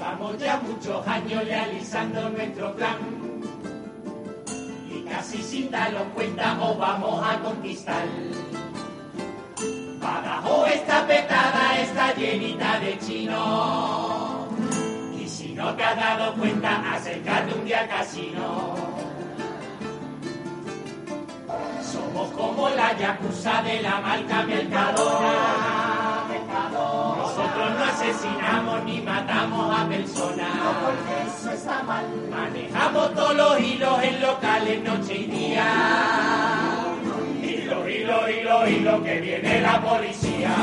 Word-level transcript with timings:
Llevamos 0.00 0.38
ya 0.38 0.56
muchos 0.66 1.06
años 1.06 1.44
realizando 1.44 2.30
nuestro 2.30 2.74
plan. 2.74 2.96
Y 4.90 5.02
casi 5.02 5.42
sin 5.42 5.70
darnos 5.70 6.04
cuenta 6.14 6.58
os 6.58 6.78
vamos 6.78 7.22
a 7.22 7.38
conquistar. 7.40 8.06
Badajoz 10.00 10.70
está 10.70 11.06
petada, 11.06 11.78
está 11.82 12.14
llenita 12.14 12.80
de 12.80 12.98
chinos. 12.98 14.48
Y 15.20 15.28
si 15.28 15.52
no 15.52 15.74
te 15.74 15.84
has 15.84 15.96
dado 15.96 16.32
cuenta, 16.32 16.94
acércate 16.94 17.52
un 17.52 17.66
día 17.66 17.80
al 17.80 17.88
casino. 17.88 18.74
Somos 21.82 22.30
como 22.30 22.70
la 22.70 22.96
yakuza 22.96 23.62
de 23.64 23.82
la 23.82 24.00
marca 24.00 24.44
Mercadona. 24.44 25.99
Nosotros 26.68 27.70
no 27.78 27.84
asesinamos 27.84 28.84
ni 28.84 29.00
matamos 29.00 29.78
a 29.78 29.88
personas. 29.88 30.48
porque 30.82 31.14
eso 31.26 31.50
está 31.52 31.82
mal. 31.82 32.04
Manejamos 32.30 33.14
todos 33.14 33.34
los 33.34 33.60
hilos 33.60 34.02
en 34.02 34.20
locales 34.20 34.82
noche 34.84 35.16
y 35.16 35.24
día. 35.26 35.66
Hilo, 37.42 37.88
hilo, 37.88 38.28
hilo, 38.28 38.68
hilo, 38.68 39.02
que 39.02 39.20
viene 39.20 39.60
la 39.60 39.80
policía. 39.80 40.54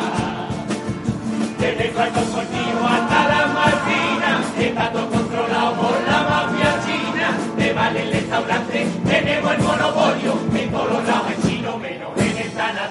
Desde 1.60 1.90
cuarto 1.90 2.20
contigo 2.20 2.88
hasta 2.88 3.28
la 3.28 3.48
Malvinas, 3.48 4.58
está 4.60 4.92
todo 4.92 5.10
controlado 5.10 5.74
por 5.76 6.02
la 6.08 6.24
mafia 6.30 6.80
china. 6.86 7.38
Te 7.58 7.74
vale 7.74 8.04
el 8.04 8.12
restaurante, 8.12 8.88
tenemos 9.06 9.54
el 9.54 9.62
monopolio, 9.64 10.38
en 10.54 10.72
todos 10.72 10.92
los 10.94 11.04
lados 11.08 11.32
es 11.32 11.48
chino, 11.48 11.78
menos 11.78 12.18
en 12.18 12.38
el 12.38 12.52
sanatorio. 12.52 12.87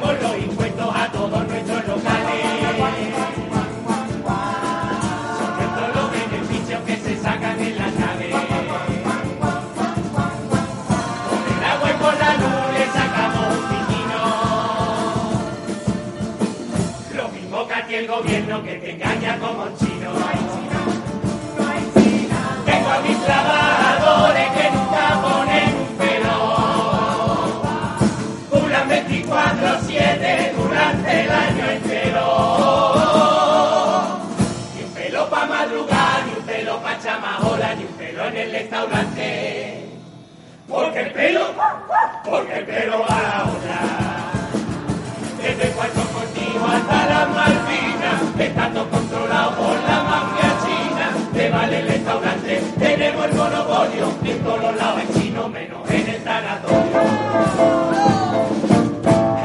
Cobramos 0.00 0.22
los 0.22 0.38
impuestos 0.38 0.94
a 0.94 1.10
todos 1.10 1.48
nuestros 1.48 1.86
locales. 1.86 3.15
Porque 40.96 41.08
el 41.08 41.12
pelo, 41.12 41.40
porque 42.24 42.54
el 42.54 42.64
pelo 42.64 43.00
va 43.00 43.18
a 43.18 43.22
la 43.22 43.44
hora. 43.44 43.80
Desde 45.42 45.66
Puerto 45.74 46.00
Contigo 46.00 46.64
hasta 46.64 47.06
las 47.06 47.28
Malvinas, 47.36 48.22
estando 48.38 48.88
controlado 48.88 49.50
por 49.56 49.74
la 49.74 50.02
mafia 50.04 50.56
china. 50.64 51.10
Te 51.34 51.50
vale 51.50 51.80
el 51.80 51.88
restaurante, 51.88 52.62
tenemos 52.78 53.26
el 53.26 53.34
monopolio, 53.34 54.10
en 54.24 54.38
todos 54.42 54.62
los 54.62 54.76
lados 54.76 55.02
es 55.02 55.20
chino, 55.20 55.48
menos 55.50 55.90
en 55.90 56.08
el 56.08 56.24
tanatorio. 56.24 57.00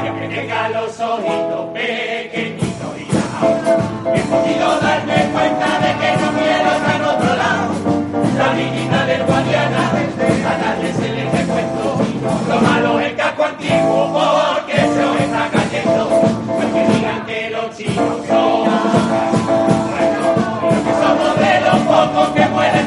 Que 0.02 0.28
tenga 0.34 0.68
los 0.70 1.00
ojitos 1.00 1.66
pequeñitos 1.74 2.92
y 2.98 3.12
la 3.12 4.16
He 4.16 4.20
podido 4.22 4.80
darme 4.80 5.30
cuenta 5.34 5.78
de 5.80 5.92
que 6.00 6.16
no 6.16 6.32
quiero 6.32 6.72
estar 6.72 6.96
en 6.96 7.04
otro 7.04 7.36
lado. 7.36 7.72
La 8.38 8.54
niñita 8.54 9.04
del 9.04 9.22
Guadiana, 9.24 9.90
a 10.48 10.58
darle 10.58 10.92
se 10.94 11.08
le. 11.10 11.41
Lo 12.60 13.00
el 13.00 13.16
casco 13.16 13.44
antiguo 13.44 14.12
porque 14.12 14.76
se 14.76 15.04
os 15.04 15.20
está 15.20 15.48
cayendo. 15.50 16.08
Pues 16.46 16.66
que 16.66 16.86
digan 16.86 17.26
que 17.26 17.50
los 17.50 17.76
chinos 17.76 18.26
son 18.28 18.64
bueno, 19.92 20.20
que 20.84 20.92
somos 21.02 21.38
de 21.38 21.60
los 21.60 21.78
pocos 21.86 22.28
que 22.34 22.46
mueren 22.48 22.81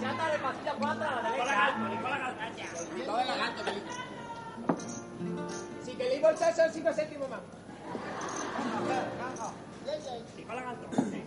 Bachata 0.00 0.30
de 0.30 0.38
pastilla 0.38 0.74
4 0.78 1.04
a 1.04 1.22
la 1.22 1.30
derecha. 1.30 1.74
Todo 3.04 3.20
el 3.20 3.26
lagarto. 3.26 3.62
Si 5.84 5.92
queréis 5.92 6.22
bolsa 6.22 6.56
son 6.56 6.72
5 6.72 6.92
céntimos 6.94 7.28
más. 7.28 7.40
¡Qué 9.84 11.19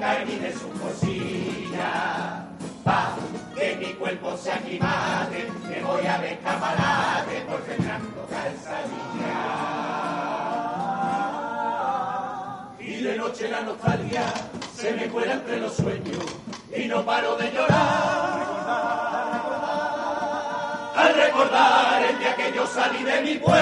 De 0.00 0.50
su 0.54 0.70
cosilla. 0.80 2.46
Pa' 2.82 3.14
que 3.54 3.76
mi 3.76 3.92
cuerpo 3.92 4.34
se 4.34 4.50
aclimate, 4.50 5.46
me 5.68 5.82
voy 5.82 6.06
a 6.06 6.16
descamalate 6.16 7.42
por 7.42 7.62
Fernando 7.64 8.26
Calzadilla. 8.30 9.36
Y 12.80 13.02
de 13.02 13.16
noche 13.18 13.50
la 13.50 13.60
nostalgia 13.60 14.24
se 14.74 14.94
me 14.94 15.06
cuela 15.08 15.34
entre 15.34 15.60
los 15.60 15.76
sueños 15.76 16.24
y 16.74 16.86
no 16.88 17.04
paro 17.04 17.36
de 17.36 17.52
llorar. 17.52 18.40
Al 20.96 21.14
recordar 21.14 22.02
el 22.08 22.18
día 22.18 22.36
que 22.36 22.52
yo 22.56 22.66
salí 22.66 23.04
de 23.04 23.20
mi 23.20 23.34
pueblo 23.34 23.60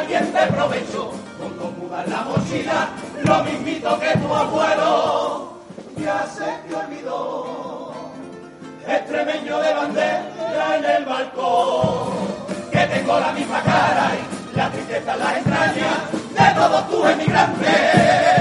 alguien 0.00 0.32
de 0.32 0.46
provecho 0.46 1.10
con 1.38 1.50
comudar 1.58 2.08
la 2.08 2.22
mochila, 2.22 2.88
lo 3.22 3.44
mismito 3.44 3.98
que 4.00 4.16
tu 4.18 4.34
abuelo 4.34 5.52
ya 5.98 6.26
se 6.26 6.68
te 6.68 6.74
olvidó. 6.74 7.92
Extremeño 8.86 9.58
de 9.58 9.74
bandera 9.74 10.76
en 10.76 10.84
el 10.84 11.04
balcón, 11.04 12.12
que 12.72 12.86
tengo 12.86 13.20
la 13.20 13.32
misma 13.32 13.62
cara 13.62 14.12
y 14.16 14.56
la 14.56 14.70
tristeza 14.70 15.12
en 15.12 15.18
las 15.18 15.36
entrañas 15.36 15.98
de 16.38 16.54
todos 16.54 16.90
tus 16.90 17.10
emigrantes. 17.10 18.39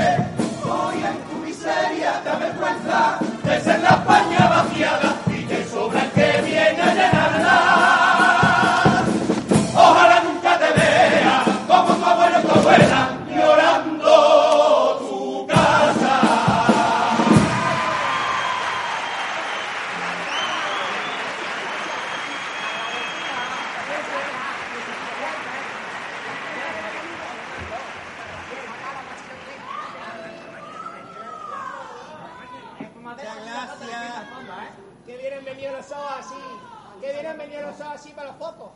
Que 35.05 35.17
vienen 35.17 35.45
venidos 35.45 35.73
los 35.77 35.91
ojos 35.91 36.11
así. 36.19 37.01
Que 37.01 37.11
vienen 37.13 37.37
venidos 37.37 37.63
los 37.63 37.81
ojos 37.81 37.95
así 37.95 38.11
para 38.11 38.27
los 38.27 38.37
focos. 38.37 38.71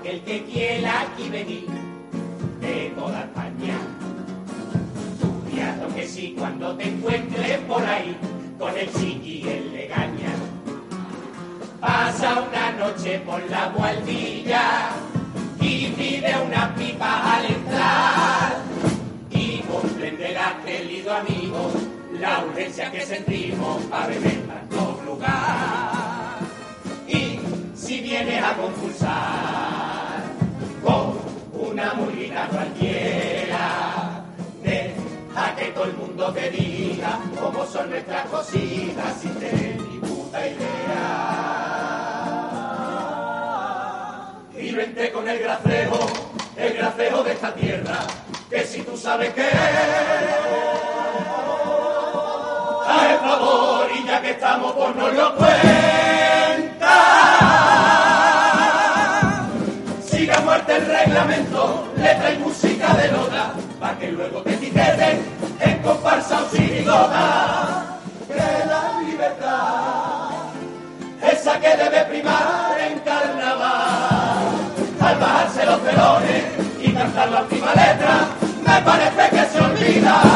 Aquel 0.00 0.20
que 0.22 0.44
quiera 0.44 1.02
aquí 1.02 1.28
venir 1.28 1.66
de 2.60 2.92
toda 2.96 3.20
España. 3.20 3.76
Cuidado 5.44 5.94
que 5.94 6.08
si 6.08 6.32
cuando 6.32 6.74
te 6.76 6.88
encuentres 6.88 7.58
por 7.68 7.84
ahí 7.84 8.16
con 8.58 8.76
el 8.78 8.90
chiqui 8.94 9.42
y 9.44 9.48
el 9.48 9.72
legaña. 9.72 10.32
Pasa 11.80 12.42
una 12.48 12.72
noche 12.72 13.20
por 13.26 13.42
la 13.50 13.68
gualdilla 13.76 14.90
y 15.60 15.86
pide 15.88 16.34
una 16.46 16.74
pipa 16.74 17.36
al 17.36 17.44
entrar. 17.44 18.56
Y 19.30 19.58
comprenderás, 19.70 20.54
querido 20.64 21.14
amigo, 21.14 21.70
la 22.18 22.44
urgencia 22.44 22.90
que 22.90 23.02
sentimos 23.02 23.82
para 23.84 24.06
beber 24.06 24.40
todo 24.70 25.02
lugar. 25.04 26.38
Y 27.06 27.38
si 27.74 28.00
vienes 28.00 28.42
a 28.42 28.54
concursar 28.56 29.80
con 29.80 29.89
una 31.70 31.94
murguita 31.94 32.48
cualquiera, 32.48 34.24
deja 34.62 35.56
que 35.56 35.66
todo 35.66 35.84
el 35.84 35.92
mundo 35.94 36.32
te 36.32 36.50
diga 36.50 37.20
cómo 37.40 37.64
son 37.66 37.90
nuestras 37.90 38.26
cositas 38.26 39.20
sin 39.20 39.34
tener 39.34 39.80
ni 39.80 39.98
puta 39.98 40.46
idea. 40.46 40.66
Y 44.58 44.72
vente 44.72 45.12
con 45.12 45.28
el 45.28 45.38
gracejo, 45.38 45.98
el 46.56 46.74
gracejo 46.74 47.22
de 47.22 47.32
esta 47.32 47.54
tierra, 47.54 47.98
que 48.50 48.64
si 48.64 48.82
tú 48.82 48.96
sabes 48.96 49.32
que 49.32 49.48
Haz 52.86 53.10
el 53.12 53.18
favor 53.18 53.88
y 53.94 54.04
ya 54.06 54.20
que 54.20 54.30
estamos 54.30 54.72
por 54.72 54.96
no 54.96 55.08
lo 55.08 55.36
cuenta. 55.36 57.19
Letra 61.26 62.32
y 62.32 62.38
música 62.38 62.94
de 62.94 63.12
nota, 63.12 63.52
para 63.78 63.98
que 63.98 64.12
luego 64.12 64.40
te 64.42 64.54
etiqueten 64.54 65.22
en 65.60 65.78
comparsa 65.82 66.42
o 66.42 66.56
chirigota. 66.56 67.98
Que 68.26 68.66
la 68.66 69.00
libertad, 69.06 70.30
esa 71.30 71.60
que 71.60 71.76
debe 71.76 72.04
primar 72.06 72.78
en 72.80 72.98
carnaval, 73.00 74.38
al 75.00 75.18
bajarse 75.18 75.66
los 75.66 75.82
velones 75.82 76.44
y 76.80 76.92
cantar 76.92 77.30
la 77.30 77.42
última 77.42 77.74
letra, 77.74 78.28
me 78.66 78.82
parece 78.82 79.30
que 79.30 79.44
se 79.46 79.60
olvida 79.60 80.29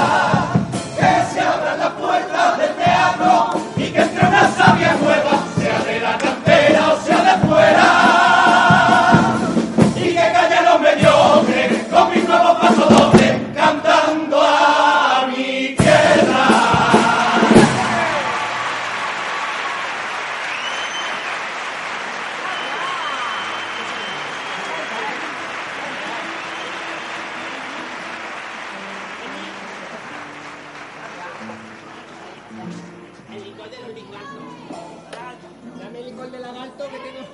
Dame 35.78 35.99
el 35.99 36.06
licor 36.06 36.30
de 36.30 36.38
lagarto 36.38 36.84
que 36.84 36.99
tengo. 36.99 37.26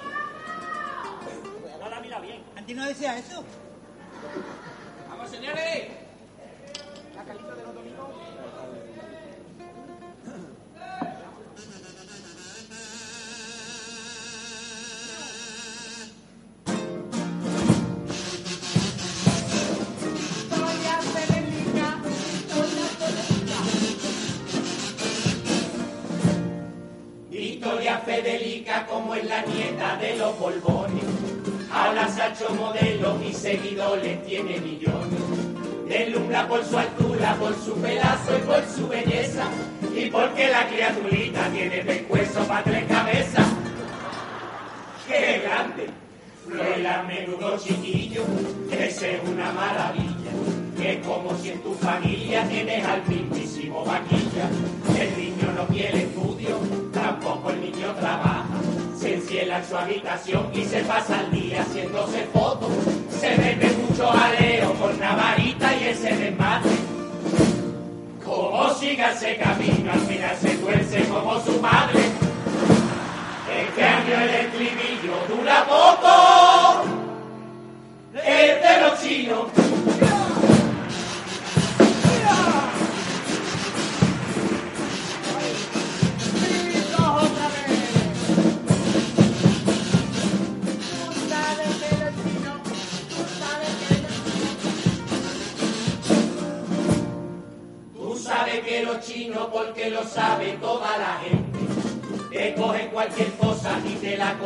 Ahora 1.83 2.00
mira 2.00 2.21
bien. 2.21 2.43
¿Antes 2.57 2.77
no 2.77 2.87
decía 2.87 3.19
eso? 3.19 3.45
¡Vamos, 5.09 5.31
señores! 5.31 6.00
Nieta 30.21 30.27
de 30.27 30.27
los 30.27 30.39
Borbones. 30.39 31.05
Ahora 31.73 32.09
hecho 32.09 32.55
modelo 32.55 33.19
y 33.27 33.33
seguidores 33.33 34.27
tiene 34.27 34.61
millones. 34.61 35.21
Deslumbra 35.89 36.47
por 36.47 36.65
su 36.65 36.79
altura, 36.79 37.35
por 37.37 37.55
su 37.55 37.75
pelazo 37.75 38.37
y 38.37 38.41
por 38.43 38.65
su 38.67 38.89
belleza. 38.89 39.45
Y 39.95 40.11
porque 40.11 40.49
la 40.49 40.69
criaturita 40.69 41.49
tiene 41.50 41.79
pescuezo 41.79 42.41
para 42.47 42.62
tres 42.65 42.85
cabezas. 42.87 43.47
¡Qué 45.09 45.43
grande! 45.45 45.91
Florela 46.47 47.03
menudo 47.05 47.59
chiquillo, 47.59 48.23
ese 48.71 49.17
es 49.17 49.29
una 49.29 49.53
maravilla. 49.53 50.31
que 50.77 51.00
como 51.00 51.37
si 51.37 51.50
en 51.50 51.62
tu 51.62 51.75
familia 51.75 52.49
tienes 52.49 52.85
al 52.85 53.07
mismísimo 53.07 53.85
vaquilla. 53.85 54.49
El 54.99 55.17
niño 55.17 55.53
no 55.55 55.67
quiere 55.67 56.05
estudio, 56.05 56.59
tampoco 56.93 57.50
el 57.50 57.61
niño 57.61 57.95
trabaja. 57.99 58.50
Se 59.00 59.14
enciela 59.14 59.61
en 59.61 59.64
su 59.64 59.75
habitación 59.75 60.50
y 60.52 60.62
se 60.62 60.80
pasa 60.80 61.23
el 61.23 61.30
día 61.30 61.62
haciéndose 61.62 62.26
fotos. 62.35 62.71
Se 63.19 63.35
mete 63.38 63.71
mucho 63.78 64.11
aleo 64.11 64.75
con 64.75 64.99
navarita 65.00 65.75
y 65.75 65.85
ese 65.85 66.14
desmate. 66.14 66.69
Como 68.23 68.75
siga 68.75 69.12
ese 69.12 69.38
camino, 69.38 69.90
al 69.90 70.00
final 70.00 70.37
se 70.38 70.50
tuerce 70.50 71.02
como 71.09 71.40
su 71.40 71.59
madre. 71.62 72.00
Este 73.69 73.83
año 73.83 74.21
el 74.21 74.28
estribillo 74.28 75.14
dura 75.35 75.64
poco. 75.64 76.85
Es 78.23 78.62
de 78.62 78.80
los 78.83 79.00
chinos. 79.02 79.60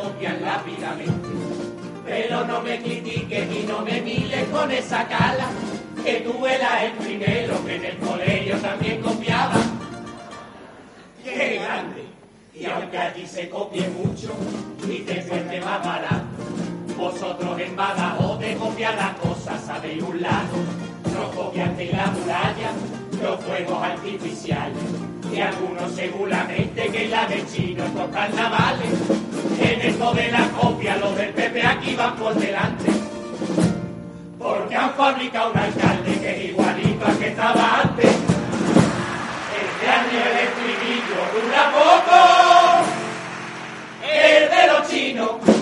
Copian 0.05 0.41
rápidamente. 0.41 1.29
Pero 2.05 2.45
no 2.45 2.61
me 2.61 2.81
critiques 2.83 3.51
y 3.51 3.67
no 3.67 3.81
me 3.81 4.01
mires 4.03 4.45
con 4.49 4.71
esa 4.71 5.09
cala, 5.09 5.49
que 6.05 6.21
tú 6.21 6.47
eras 6.47 6.85
el 6.85 6.93
primero 6.93 7.65
que 7.65 7.77
en 7.77 7.85
el 7.85 7.99
colegio 7.99 8.57
también 8.59 9.01
copiaba. 9.01 9.57
¡Qué 11.23 11.61
grande! 11.63 12.05
Y 12.55 12.67
aunque 12.67 12.99
allí 12.99 13.27
se 13.27 13.49
copie 13.49 13.89
mucho 13.89 14.33
y 14.87 14.99
te 14.99 15.23
cueste 15.23 15.61
más 15.63 15.85
barato, 15.85 16.27
vosotros 16.97 17.59
en 17.59 17.75
Badajoz 17.75 18.39
de 18.39 18.55
copiar 18.55 18.95
las 18.95 19.15
cosas 19.15 19.65
sabéis 19.65 20.03
un 20.03 20.21
lado. 20.21 20.55
No 21.13 21.31
copian 21.31 21.77
la 21.93 22.07
muralla, 22.07 22.71
los 23.23 23.41
fuegos 23.41 23.83
artificiales. 23.83 24.77
Y 25.33 25.41
algunos 25.41 25.91
seguramente 25.93 26.89
que 26.89 27.09
la 27.09 27.27
de 27.27 27.45
chino 27.47 27.85
estos 27.85 28.11
carnavales. 28.11 29.24
En 29.65 29.81
esto 29.81 30.13
de 30.13 30.31
la 30.31 30.47
copia, 30.51 30.97
los 30.97 31.17
del 31.17 31.31
PP 31.31 31.67
aquí 31.67 31.95
van 31.95 32.15
por 32.17 32.35
delante. 32.35 32.91
Porque 34.39 34.77
han 34.77 34.93
fabricado 34.93 35.53
un 35.53 35.59
alcalde 35.59 36.21
que 36.21 36.31
es 36.31 36.51
igualito 36.51 37.07
al 37.07 37.19
que 37.19 37.29
estaba 37.29 37.81
antes. 37.81 38.11
Este 39.65 39.89
año 39.89 40.21
el 40.31 40.37
estribillo 40.47 41.19
dura 41.33 41.73
poco. 41.73 42.21
El 44.07 44.51
de 44.51 44.67
los 44.67 44.89
chinos. 44.91 45.54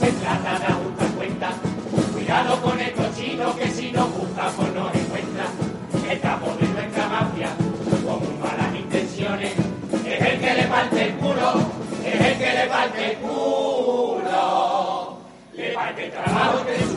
Se 0.00 0.12
trata 0.12 0.58
de 0.58 0.66
ajustar 0.66 1.08
cuentas. 1.16 1.54
Cuidado 2.12 2.60
con 2.62 2.80
estos 2.80 3.16
chinos 3.16 3.54
que 3.56 3.68
si 3.68 3.92
nos 3.92 4.08
buscan 4.16 4.52
pues 4.56 4.74
nos 4.74 4.94
encuentran. 4.94 5.46
Capo 6.22 6.56
de 6.58 6.68
nuestra 6.68 7.08
mafia, 7.08 7.48
con 8.04 8.40
malas 8.40 8.74
intenciones, 8.74 9.52
es 10.06 10.20
el 10.20 10.40
que 10.40 10.54
le 10.54 10.62
parte 10.62 11.02
el 11.02 11.14
culo, 11.16 11.54
es 12.04 12.20
el 12.20 12.38
que 12.38 12.52
le 12.52 12.66
parte 12.68 13.10
el 13.10 13.16
culo. 13.18 15.18
Le 15.54 15.72
parte 15.72 16.04
el 16.06 16.12
trabajo 16.12 16.64
de 16.64 16.95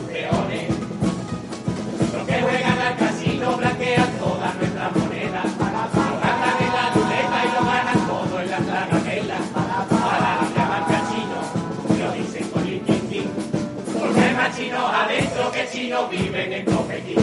adentro 14.88 15.50
que 15.52 15.68
chinos 15.70 16.10
viven 16.10 16.52
en 16.52 16.64
Copequín. 16.64 17.16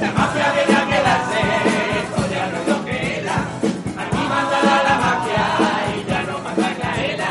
La 0.00 0.12
mafia 0.12 0.52
viene 0.52 0.80
a 0.80 0.86
quedarse, 0.86 1.40
esto 2.02 2.20
ya 2.32 2.46
no 2.50 2.56
es 2.60 2.68
lo 2.68 2.84
que 2.84 3.18
era. 3.18 3.36
Aquí 4.02 4.22
manda 4.28 4.58
la 4.88 4.96
mafia 5.06 5.44
y 5.96 6.10
ya 6.10 6.22
no 6.22 6.38
manda 6.38 6.74
Gaela. 6.82 7.30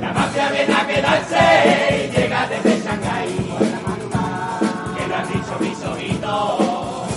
La 0.00 0.12
mafia 0.12 0.50
viene 0.50 0.74
a 0.74 0.86
quedarse 0.86 1.42
y 1.90 2.16
llega 2.16 2.48
desde 2.48 2.80
Shanghái. 2.84 3.34
Que 4.96 5.06
lo 5.08 5.16
han 5.16 5.28
dicho 5.32 5.56
mis 5.60 5.84
ojitos, 5.84 7.08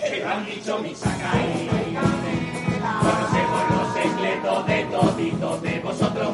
que 0.00 0.20
lo 0.20 0.28
han 0.28 0.46
dicho 0.46 0.78
mis 0.78 1.00
Shanghái. 1.00 1.70
Conocemos 3.00 3.62
los 3.70 3.94
secretos 3.94 4.66
de 4.66 4.84
toditos 4.84 5.62
de 5.62 5.80
vosotros. 5.80 6.30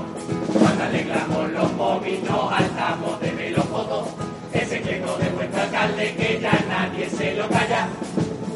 Cuando 0.59 0.85
alegramos 0.85 1.50
los 1.50 1.73
móviles 1.73 2.23
nos 2.31 2.53
alzamos 2.53 3.21
de 3.21 3.31
ver 3.33 3.50
alcalde 5.81 6.15
que 6.15 6.41
ya 6.41 6.53
nadie 6.69 7.09
se 7.09 7.35
lo 7.35 7.49
calla. 7.49 7.89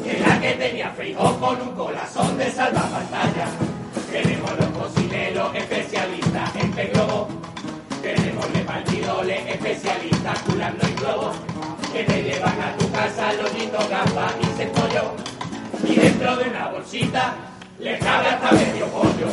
Que 0.03 0.19
la 0.19 0.39
que 0.39 0.51
tenía 0.53 0.89
Feijó 0.91 1.39
con 1.39 1.61
un 1.61 1.75
corazón 1.75 2.37
de 2.37 2.51
salvapantalla. 2.51 3.47
Tenemos 4.11 4.51
los 4.59 4.69
cocineros 4.69 5.55
especialistas 5.55 6.55
en 6.55 6.71
pez 6.71 6.93
globo. 6.93 7.27
Tenemos 8.01 8.51
repartidores 8.53 9.39
especialistas 9.47 10.39
culando 10.39 10.85
en 10.85 10.95
globo. 10.95 11.31
Que 11.91 12.03
te 12.03 12.23
llevan 12.23 12.61
a 12.61 12.77
tu 12.77 12.91
casa 12.91 13.33
los 13.33 13.53
lindos 13.57 13.89
gambas 13.89 14.33
y 14.41 14.45
centollo. 14.57 15.03
Y 15.87 15.95
dentro 15.95 16.35
de 16.37 16.49
una 16.49 16.67
bolsita 16.67 17.33
le 17.79 17.97
cabe 17.99 18.27
hasta 18.27 18.51
medio 18.51 18.85
pollo. 18.87 19.27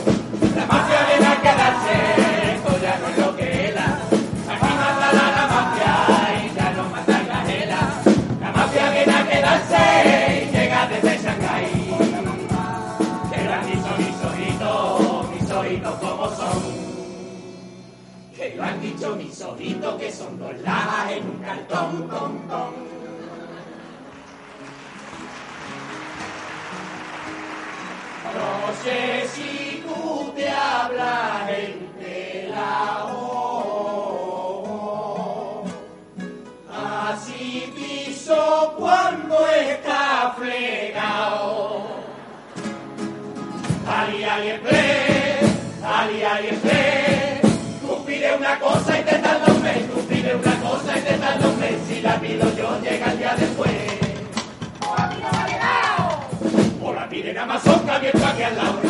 La 0.56 0.66
mafia 0.66 0.98
viene 1.08 1.26
a 1.26 1.40
quedarse, 1.40 2.54
esto 2.54 2.78
ya 2.82 2.98
no 2.98 3.08
es 3.08 3.18
lo 3.18 3.36
que 3.36 3.41
Lo 18.56 18.62
han 18.62 18.80
dicho 18.80 19.16
mis 19.16 19.40
ojitos 19.40 19.94
que 20.00 20.12
son 20.12 20.38
dos 20.38 20.58
lajas 20.60 21.12
en 21.12 21.30
un 21.30 21.38
cartón, 21.38 22.08
con, 22.08 22.38
con. 22.48 22.92
No 28.34 28.72
sé 28.82 29.26
si 29.28 29.82
tú 29.86 30.32
te 30.34 30.48
hablas 30.48 31.11
la 51.38 51.68
si 51.88 52.00
la 52.00 52.20
pido 52.20 52.56
yo 52.56 52.80
llegaría 52.80 53.34
después. 53.36 53.70
O 56.82 56.92
la 56.92 57.08
piden 57.08 57.38
a 57.38 57.46
Mazonca, 57.46 57.98
bien 57.98 58.12
pa' 58.20 58.34
que 58.34 58.44
al 58.44 58.56
lado. 58.56 58.80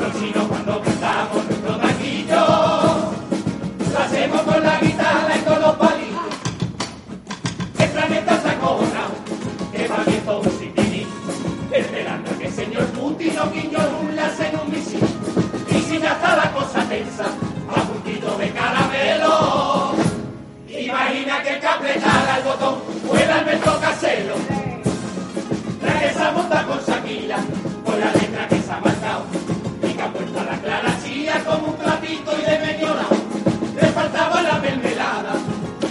Los 0.00 0.12
chinos 0.20 0.46
cuando 0.48 0.82
cantamos 0.82 1.44
nuestro 1.46 1.76
taquillo, 1.76 2.46
lo 3.92 3.98
hacemos 3.98 4.42
con 4.42 4.62
la 4.62 4.80
guitarra 4.80 5.36
y 5.36 5.40
con 5.40 5.60
los 5.60 5.76
palitos. 5.76 6.22
El 7.78 7.90
planeta 7.90 8.34
está 8.34 8.50
acojonado, 8.50 9.14
que 9.72 9.88
va 9.88 9.96
bien 10.06 10.20
todo 10.24 10.44
sin 10.58 10.74
venir, 10.74 11.06
esperando 11.72 12.30
a 12.30 12.38
que 12.38 12.46
el 12.46 12.52
señor 12.52 12.86
Putin 12.86 13.34
no 13.34 13.50
guiño 13.50 13.78
un 14.00 14.18
en 14.18 14.60
un 14.60 14.70
misil. 14.70 15.00
Y 15.70 15.80
sin 15.80 16.06
hasta 16.06 16.36
la 16.36 16.45
que 21.66 21.92
el 21.94 22.44
botón 22.44 22.76
fuera 23.06 23.40
Alberto 23.40 23.80
Casero. 23.80 24.34
La 25.82 26.00
que 26.00 26.14
se 26.14 26.22
ha 26.22 26.30
montado 26.30 26.68
con 26.68 26.78
Shakira, 26.78 27.38
con 27.84 27.98
la 27.98 28.12
letra 28.12 28.48
que 28.48 28.60
se 28.60 28.72
ha 28.72 28.78
marcado. 28.78 29.24
Y 29.82 29.92
que 29.92 30.02
ha 30.02 30.12
puesto 30.12 30.40
a 30.40 30.44
la 30.44 30.58
clara 30.58 30.96
chía 31.04 31.42
como 31.44 31.68
un 31.68 31.76
platito 31.76 32.32
y 32.38 32.50
de 32.50 32.58
medio. 32.60 32.94
Le 33.80 33.88
faltaba 33.88 34.42
la 34.42 34.58
mermelada 34.58 35.32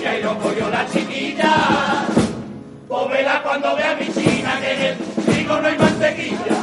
y 0.02 0.06
ahí 0.06 0.24
lo 0.24 0.40
cogió 0.40 0.70
la 0.70 0.88
chiquilla. 0.88 1.54
Pues 2.88 3.10
vela 3.10 3.44
cuando 3.44 3.76
vea 3.76 3.98
mi 4.00 4.08
china 4.14 4.58
que 4.62 4.74
en 4.74 4.82
el 4.82 4.98
trigo 5.26 5.60
no 5.60 5.68
hay 5.68 5.78
mantequilla. 5.78 6.55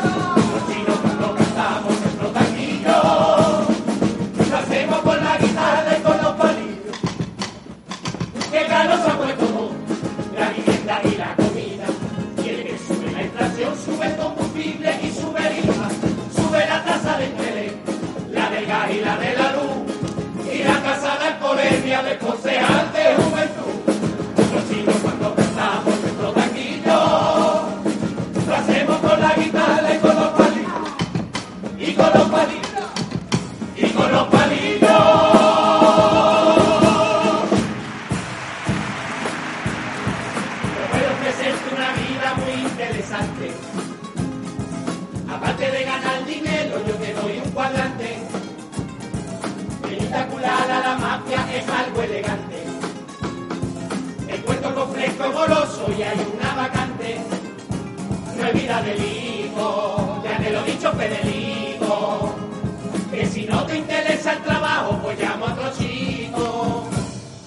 Interesa 64.23 64.33
el 64.33 64.43
trabajo, 64.43 65.01
pues 65.03 65.19
llamo 65.19 65.47
a 65.47 65.53
otro 65.53 65.73
chico. 65.77 66.85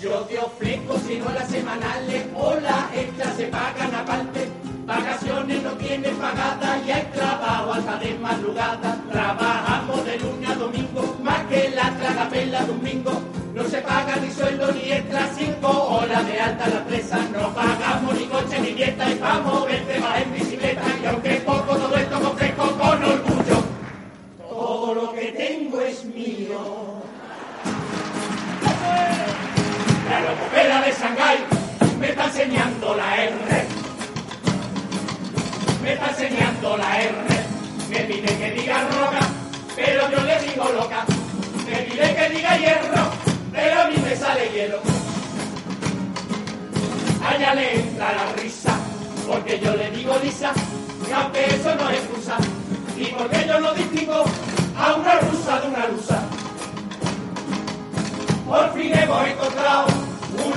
Yo 0.02 0.12
te 0.22 0.40
ofrezco 0.40 0.98
si 1.08 1.18
no 1.18 1.30
las 1.32 1.48
semanales 1.50 2.26
o 2.36 2.54
las 2.56 2.94
extras 2.94 3.36
se 3.38 3.46
pagan 3.46 3.96
aparte. 3.96 4.50
Vacaciones 4.86 5.64
no 5.64 5.72
tienes 5.72 6.12
pagadas 6.16 6.86
y 6.86 6.92
hay 6.92 7.04
trabajo 7.14 7.74
hasta 7.74 7.98
de 7.98 8.20
madrugada. 8.20 8.98
Trabajamos 9.10 10.06
de 10.06 10.20
lunes 10.20 10.50
a 10.50 10.56
domingo, 10.56 11.18
más 11.24 11.46
que 11.46 11.70
la 11.70 11.92
tragapela 11.98 12.66
domingo. 12.66 13.22
No 13.54 13.64
se 13.64 13.78
paga 13.82 14.18
ni 14.18 14.32
sueldo 14.32 14.72
ni 14.74 14.92
extra, 14.92 15.30
cinco 15.38 15.70
horas 15.70 16.28
de 16.28 16.40
alta 16.40 16.68
la 16.68 16.84
presa. 16.84 17.18
No 17.32 17.54
pagamos 17.54 18.20
ni 18.20 18.26
coche 18.26 18.60
ni 18.60 18.74
dieta 18.74 19.10
y 19.10 19.18
vamos 19.18 19.66
verte 19.66 19.85
más 19.85 19.85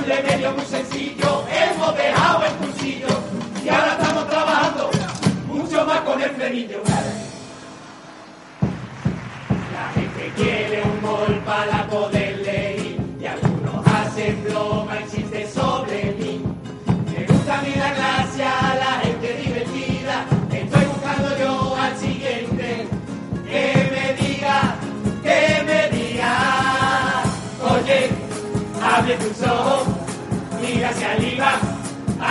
remedio 0.09 0.51
muy 0.53 0.65
sencillo, 0.65 1.38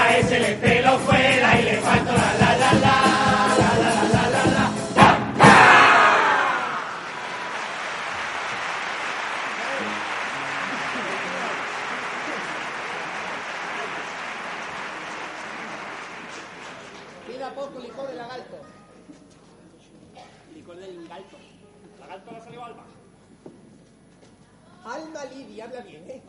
a 0.00 0.18
ese 0.18 0.38
le 0.40 0.52
pelo 0.56 0.98
fuera 1.00 1.60
y 1.60 1.64
le 1.64 1.76
falta 1.78 2.12
la 2.12 2.28
la 2.40 2.50
la 2.62 2.72
la, 2.84 2.94
la 3.60 3.70
la 3.82 3.92
la 4.14 4.22
la 4.34 4.44
la. 4.56 4.66
Pida 17.26 17.54
poco 17.54 17.78
licor 17.78 18.08
de 18.08 18.14
lagarto. 18.14 18.56
Licor 20.54 20.76
del 20.76 20.94
ingalto. 20.94 21.36
Lagarto 22.00 22.32
le 22.32 22.40
salió 22.40 22.64
alma. 22.64 22.84
Alma 24.84 25.24
Lidia, 25.26 25.64
habla 25.64 25.80
bien, 25.80 26.10
¿eh? 26.10 26.22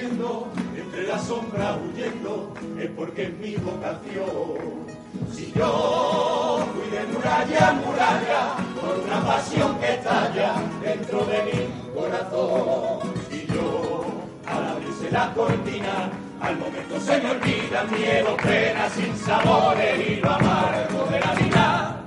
Entre 0.00 1.06
la 1.06 1.18
sombra 1.18 1.76
huyendo, 1.76 2.54
es 2.78 2.88
porque 2.90 3.24
es 3.24 3.32
mi 3.38 3.56
vocación. 3.56 4.86
Si 5.32 5.52
yo 5.52 6.66
fui 6.72 6.88
de 6.90 7.04
muralla 7.12 7.68
a 7.68 7.72
muralla, 7.72 8.56
por 8.80 8.98
una 8.98 9.20
pasión 9.26 9.78
que 9.78 9.94
estalla 9.94 10.54
dentro 10.82 11.24
de 11.26 11.42
mi 11.42 11.68
corazón. 11.94 13.12
Y 13.30 13.46
yo, 13.52 14.04
al 14.46 14.68
abrirse 14.68 15.10
la 15.10 15.34
cortina, 15.34 16.10
al 16.40 16.56
momento 16.58 16.98
se 17.00 17.20
me 17.20 17.30
olvida 17.30 17.84
miedo, 17.84 18.36
pena 18.36 18.88
sin 18.90 19.16
sabores 19.16 20.08
y 20.08 20.16
lo 20.16 20.30
amargo 20.30 21.06
de 21.10 21.20
la 21.20 21.34
vida. 21.34 22.04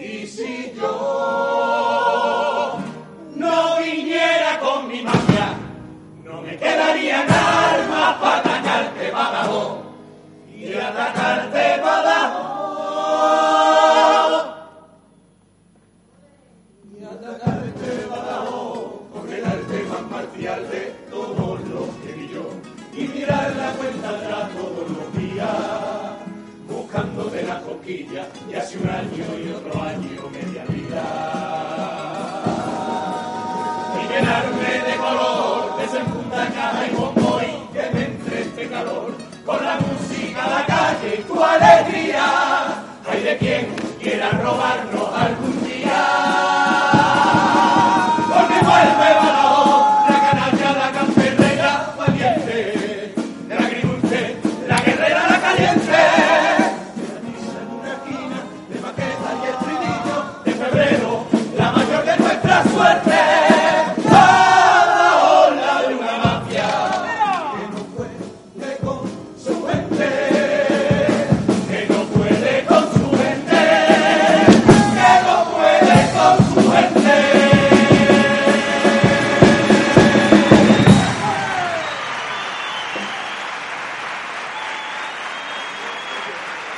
Y 0.00 0.26
si 0.26 0.72
yo 0.74 2.78
no 3.36 3.80
viniera 3.82 4.58
con 4.60 4.88
mi 4.88 5.02
magia, 5.02 5.54
no 6.24 6.42
me 6.42 6.56
quedarían 6.56 6.89